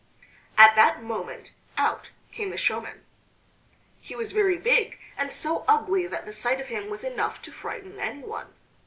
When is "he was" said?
3.99-4.31